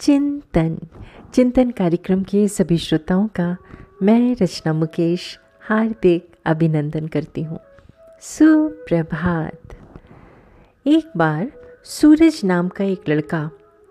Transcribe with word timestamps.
चिंतन। 0.00 0.78
चिंतन 1.34 1.70
कार्यक्रम 1.70 2.22
के 2.22 2.48
सभी 2.48 2.78
श्रोताओं 2.78 3.28
का 3.28 3.56
मैं 4.02 4.36
रचना 4.42 4.72
मुकेश 4.72 5.38
हार्दिक 5.60 6.36
अभिनंदन 6.46 7.06
करती 7.06 7.42
हूँ। 7.42 7.58
सुप्रभात। 8.20 9.60
एक 10.86 11.10
बार 11.16 11.52
सूरज 11.84 12.40
नाम 12.44 12.68
का 12.68 12.84
एक 12.84 13.08
लड़का 13.08 13.50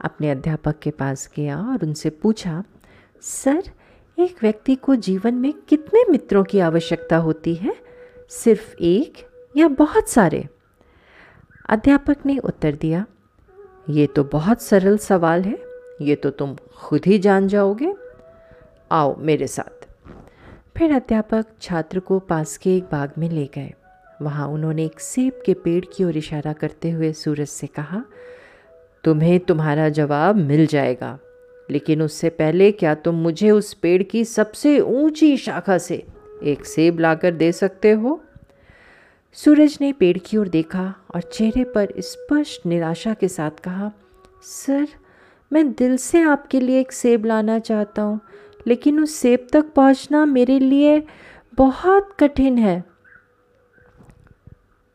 अपने 0.00 0.30
अध्यापक 0.30 0.78
के 0.78 0.90
पास 0.90 1.30
गया 1.36 1.60
और 1.60 1.82
उनसे 1.82 2.10
पूछा, 2.10 2.64
सर, 3.22 3.62
एक 4.18 4.36
व्यक्ति 4.42 4.74
को 4.74 4.96
जीवन 4.96 5.34
में 5.34 5.52
कितने 5.68 6.04
मित्रों 6.10 6.44
की 6.44 6.58
आवश्यकता 6.60 7.16
होती 7.16 7.54
है? 7.54 7.76
सिर्फ़ 8.30 8.76
एक 8.76 9.26
या 9.56 9.68
बहुत 9.68 10.08
सारे? 10.08 10.48
अध्यापक 11.68 12.26
ने 12.26 12.38
उत्तर 12.38 12.74
दिया, 12.74 13.06
ये 13.90 14.06
तो 14.06 14.24
बहुत 14.24 14.62
सरल 14.62 14.98
सवाल 14.98 15.42
है। 15.42 15.67
ये 16.02 16.14
तो 16.14 16.30
तुम 16.30 16.56
खुद 16.76 17.06
ही 17.06 17.18
जान 17.18 17.48
जाओगे। 17.48 17.94
आओ 18.92 19.16
मेरे 19.18 19.46
साथ। 19.46 19.86
फिर 20.76 20.92
अध्यापक 20.92 21.46
छात्र 21.60 22.00
को 22.00 22.18
पास 22.18 22.56
के 22.56 22.76
एक 22.76 22.84
बाग 22.84 23.12
में 23.18 23.28
ले 23.30 23.44
गए। 23.54 23.72
वहाँ 24.22 24.46
उन्होंने 24.48 24.84
एक 24.84 25.00
सेब 25.00 25.42
के 25.46 25.54
पेड़ 25.54 25.84
की 25.96 26.04
ओर 26.04 26.16
इशारा 26.16 26.52
करते 26.52 26.90
हुए 26.90 27.12
सूरज 27.12 27.48
से 27.48 27.66
कहा, 27.66 28.02
तुम्हें 29.04 29.38
तुम्हारा 29.40 29.88
जवाब 29.88 30.36
मिल 30.36 30.66
जाएगा, 30.66 31.18
लेकिन 31.70 32.02
उससे 32.02 32.28
पहले 32.28 32.70
क्या 32.72 32.94
तुम 32.94 33.14
मुझे 33.14 33.50
उस 33.50 33.72
पेड़ 33.74 34.02
की 34.02 34.24
सबसे 34.24 34.78
ऊँची 34.80 35.36
शाखा 35.36 35.78
से 35.78 36.06
एक 36.42 36.64
सेब 36.66 36.98
लाकर 36.98 37.34
दे 37.34 37.50
सकते 37.52 37.90
हो? 37.90 38.20
सूरज 39.36 39.78
ने 39.80 39.92
पेड़ 39.92 40.16
की 40.18 40.36
ओर 40.36 40.48
देखा 40.48 40.94
और 41.14 41.22
चेहरे 41.22 41.64
पर 41.64 41.92
स्पष्ट 41.98 42.66
निराशा 42.66 43.14
के 43.14 43.28
साथ 43.28 43.60
कहा, 43.64 43.90
सर 44.42 44.86
मैं 45.52 45.72
दिल 45.72 45.96
से 45.96 46.22
आपके 46.22 46.60
लिए 46.60 46.80
एक 46.80 46.92
सेब 46.92 47.24
लाना 47.24 47.58
चाहता 47.58 48.02
हूँ, 48.02 48.20
लेकिन 48.66 49.00
उस 49.00 49.14
सेब 49.14 49.46
तक 49.52 49.72
पहुँचना 49.72 50.24
मेरे 50.24 50.58
लिए 50.58 51.02
बहुत 51.54 52.16
कठिन 52.20 52.58
है। 52.58 52.84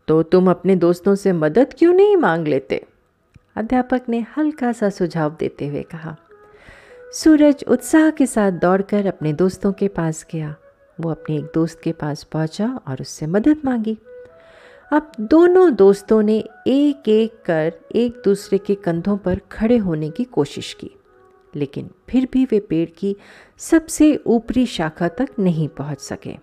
तो 0.08 0.24
तुम 0.24 0.50
अपने 0.50 0.76
दोस्तों 0.76 1.16
से 1.16 1.32
मदद 1.32 1.74
क्यों 1.78 1.94
नहीं 1.94 2.18
मांग 2.18 2.48
लेते? 2.48 2.86
अध्यापक 3.56 4.02
ने 4.10 4.26
हल्का 4.38 4.72
सा 4.72 4.90
सुझाव 4.90 5.36
देते 5.40 5.68
हुए 5.68 5.84
कहा। 5.84 6.16
सूरज 7.14 7.64
उत्साह 7.68 8.10
के 8.10 8.26
साथ 8.26 8.52
दौड़कर 8.52 9.06
अपने 9.06 9.34
दोस्तों 9.34 9.72
के 9.74 9.88
पास 9.88 10.26
गया। 10.32 10.56
वो 11.00 11.12
अपने 11.12 11.38
एक 11.38 11.52
दोस्त 11.54 11.82
के 11.84 11.92
पास 11.92 12.24
पहुँचा 12.24 12.68
और 12.88 13.02
उससे 13.02 13.28
मदद 13.28 13.62
मांगी। 13.66 13.98
अब 14.94 15.12
दोनों 15.20 15.74
दोस्तों 15.76 16.22
ने 16.22 16.38
एक 16.68 17.08
एक 17.10 17.32
कर 17.46 17.74
एक 17.96 18.22
दूसरे 18.26 18.58
के 18.58 18.74
कंधों 18.76 19.18
पर 19.18 19.40
खड़े 19.52 19.78
होने 19.78 20.10
की 20.10 20.24
कोशिश 20.24 20.74
की, 20.74 20.90
लेकिन 21.56 21.90
फिर 22.10 22.28
भी 22.34 22.44
वे 22.46 22.60
पेड़ 22.60 22.90
की 22.90 23.16
सबसे 23.58 24.16
ऊपरी 24.26 24.66
शाखा 24.66 25.08
तक 25.08 25.30
नहीं 25.40 25.68
पहुँच 25.68 26.00
सके। 26.00 26.36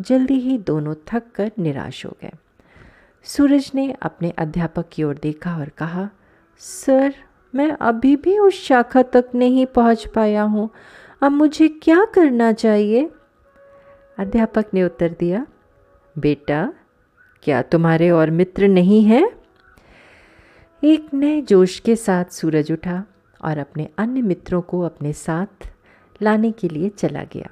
जल्दी 0.00 0.34
ही 0.34 0.58
दोनों 0.58 0.94
थक 1.08 1.22
कर 1.34 1.50
निराश 1.58 2.04
हो 2.06 2.16
गए। 2.22 2.30
सूरज 3.22 3.70
ने 3.74 3.90
अपने 4.02 4.30
अध्यापक 4.30 4.88
की 4.92 5.04
ओर 5.04 5.18
देखा 5.22 5.56
और 5.56 5.68
कहा, 5.68 6.08
सर, 6.58 7.14
मैं 7.54 7.70
अभी 7.70 8.16
भी 8.16 8.38
उस 8.38 8.62
शाखा 8.64 9.02
तक 9.02 9.30
नहीं 9.34 9.66
पहुँच 9.66 10.06
पाया 10.06 10.42
हूँ। 10.42 10.70
अब 11.22 11.32
मुझे 11.32 11.68
क्या 11.68 12.04
करना 12.04 12.52
चाहिए? 12.52 13.10
अध्यापक 14.18 14.64
ने 14.74 14.84
उत्तर 14.84 15.16
दिया, 15.20 15.46
बेटा 16.16 16.72
क्या 17.44 17.62
तुम्हारे 17.62 18.10
और 18.10 18.30
मित्र 18.30 18.68
नहीं 18.68 19.04
हैं? 19.04 19.30
एक 20.84 21.14
नए 21.14 21.40
जोश 21.40 21.80
के 21.80 21.96
साथ 21.96 22.24
सूरज 22.24 22.72
उठा 22.72 23.04
और 23.44 23.58
अपने 23.58 23.88
अन्य 23.98 24.22
मित्रों 24.22 24.62
को 24.62 24.80
अपने 24.80 25.12
साथ 25.12 25.68
लाने 26.22 26.52
के 26.52 26.68
लिए 26.68 26.88
चला 26.88 27.24
गया। 27.24 27.50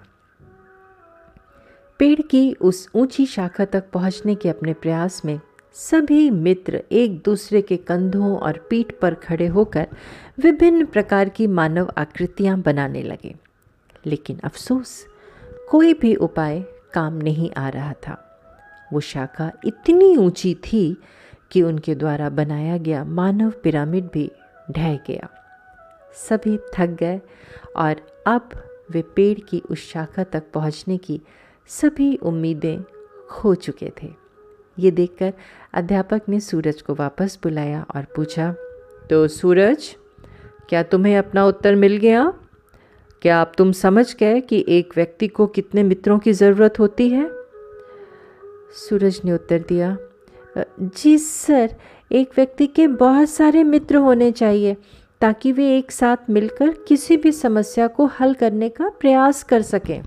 पेड़ 1.98 2.20
की 2.20 2.54
उस 2.54 2.88
ऊँची 2.94 3.26
शाखा 3.26 3.64
तक 3.64 3.90
पहुँचने 3.92 4.34
के 4.34 4.48
अपने 4.48 4.72
प्रयास 4.72 5.24
में 5.24 5.40
सभी 5.74 6.30
मित्र 6.30 6.82
एक 6.92 7.22
दूसरे 7.24 7.62
के 7.62 7.76
कंधों 7.76 8.38
और 8.38 8.66
पीठ 8.70 8.92
पर 9.02 9.14
खड़े 9.14 9.46
होकर 9.46 9.86
विभिन्न 10.38 10.86
प्रकार 10.86 11.28
की 11.28 11.46
मानव 11.46 11.92
आकृतियाँ 11.98 12.60
बनाने 12.60 13.02
लगे। 13.02 13.34
लेकिन 14.06 14.38
अफसोस, 14.44 15.06
कोई 15.70 15.94
भी 15.94 16.14
उपाय 16.14 16.64
काम 16.94 17.14
नहीं 17.14 17.50
आ 17.50 17.68
रहा 17.68 17.92
था। 17.92 18.28
वो 18.92 19.00
शाखा 19.00 19.50
इतनी 19.64 20.16
ऊँची 20.16 20.54
थी 20.64 20.96
कि 21.50 21.62
उनके 21.62 21.94
द्वारा 21.94 22.28
बनाया 22.30 22.76
गया 22.78 23.04
मानव 23.04 23.52
पिरामिड 23.62 24.04
भी 24.04 24.30
ढह 24.70 24.96
गया। 25.06 25.28
सभी 26.28 26.56
थक 26.74 26.96
गए 27.00 27.20
और 27.76 27.96
अब 28.26 28.48
वे 28.90 29.02
पेड़ 29.16 29.38
की 29.40 29.62
उस 29.70 29.90
शाखा 29.90 30.24
तक 30.24 30.50
पहुँचने 30.54 30.96
की 30.98 31.20
सभी 31.70 32.14
उम्मीदें 32.16 32.82
खो 33.30 33.54
चुके 33.54 33.90
थे। 34.02 34.08
ये 34.78 34.90
देखकर 34.90 35.32
अध्यापक 35.74 36.22
ने 36.28 36.40
सूरज 36.40 36.82
को 36.82 36.94
वापस 36.94 37.38
बुलाया 37.42 37.84
और 37.96 38.06
पूछा 38.16 38.54
तो 39.10 39.26
सूरज, 39.28 39.94
क्या 40.68 40.82
तुम्हें 40.82 41.16
अपना 41.18 41.44
उत्तर 41.46 41.74
मिल 41.74 41.96
गया? 41.96 42.32
क्या 43.22 43.38
आप 43.38 43.52
तुम 43.58 43.72
समझ 43.72 44.14
गए 44.16 44.40
कि 44.40 44.64
एक 44.68 44.92
व्यक्ति 44.96 45.28
को 45.28 45.46
कितने 45.46 45.82
मित्रों 45.82 46.18
की 46.18 46.32
ज़रूरत 46.32 46.78
होती 46.78 47.08
है? 47.08 47.28
सूरज 48.72 49.20
ने 49.24 49.32
उत्तर 49.32 49.58
दिया 49.58 49.96
जी 50.80 51.18
सर, 51.18 51.74
एक 52.12 52.30
व्यक्ति 52.36 52.66
के 52.66 52.86
बहुत 52.86 53.30
सारे 53.30 53.62
मित्र 53.64 53.96
होने 53.96 54.30
चाहिए, 54.32 54.76
ताकि 55.20 55.52
वे 55.52 55.76
एक 55.78 55.92
साथ 55.92 56.30
मिलकर 56.30 56.70
किसी 56.88 57.16
भी 57.16 57.32
समस्या 57.32 57.86
को 57.86 58.06
हल 58.06 58.34
करने 58.34 58.68
का 58.68 58.88
प्रयास 58.88 59.42
कर 59.42 59.62
सकें। 59.62 60.02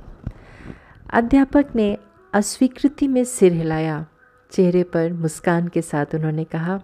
अध्यापक 1.14 1.66
ने 1.76 1.98
अस्वीकृति 2.34 3.08
में 3.08 3.24
सिर 3.24 3.54
हिलाया। 3.54 4.06
चेहरे 4.52 4.84
पर 4.84 5.14
मुस्कान 5.14 5.68
के 5.68 5.82
साथ 5.82 6.16
उन्होंने 6.16 6.44
कहा, 6.44 6.80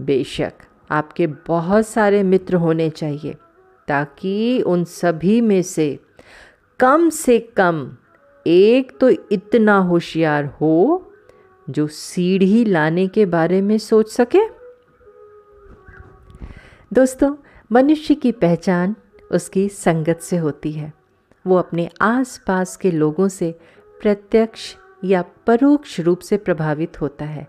बेशक, 0.00 0.52
आपके 0.90 1.26
बहुत 1.26 1.86
सारे 1.86 2.22
मित्र 2.22 2.56
होने 2.56 2.90
चाहिए, 2.90 3.34
ताकि 3.88 4.62
उन 4.62 4.84
सभी 4.84 5.40
में 5.40 5.62
से 5.62 5.98
कम 6.80 7.08
से 7.10 7.38
कम 7.38 7.96
एक 8.46 8.98
तो 8.98 9.08
इतना 9.08 9.78
होशियार 9.78 10.44
हो 10.60 11.12
जो 11.70 11.86
सीढ़ी 11.86 12.64
लाने 12.64 13.06
के 13.06 13.26
बारे 13.26 13.60
में 13.60 13.78
सोच 13.78 14.12
सके। 14.12 14.38
दोस्तों, 16.92 17.34
मनुष्य 17.72 18.14
की 18.14 18.32
पहचान 18.32 18.94
उसकी 19.32 19.68
संगत 19.68 20.18
से 20.20 20.36
होती 20.36 20.72
है। 20.72 20.92
वो 21.46 21.56
अपने 21.56 21.88
आसपास 22.00 22.76
के 22.76 22.90
लोगों 22.90 23.28
से 23.28 23.58
प्रत्यक्ष 24.02 24.74
या 25.04 25.22
परोक्ष 25.46 26.00
रूप 26.00 26.18
से 26.18 26.36
प्रभावित 26.36 27.00
होता 27.00 27.24
है। 27.24 27.46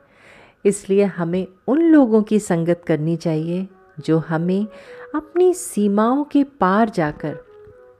इसलिए 0.65 1.03
हमें 1.03 1.47
उन 1.67 1.81
लोगों 1.81 2.23
की 2.23 2.39
संगत 2.39 2.81
करनी 2.87 3.15
चाहिए 3.15 3.67
जो 3.99 4.17
हमें 4.17 4.67
अपनी 5.15 5.53
सीमाओं 5.53 6.23
के 6.23 6.43
पार 6.43 6.89
जाकर 6.89 7.33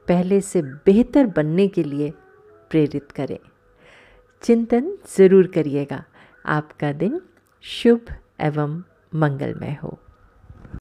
पहले 0.08 0.42
से 0.42 0.62
बेहतर 0.62 1.26
बनने 1.26 1.68
के 1.68 1.84
लिए 1.84 2.14
प्रेरित 2.70 3.12
करें। 3.12 3.40
चिंतन 4.42 4.98
ज़रूर 5.18 5.48
करिएगा। 5.48 6.04
आपका 6.46 6.92
दिन 6.94 7.22
शुभ 7.62 8.06
एवं 8.42 8.84
मंगलमय 9.16 9.78
हो। 9.84 10.00